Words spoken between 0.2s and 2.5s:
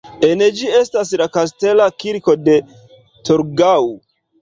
En ĝi estas la Kastela kirko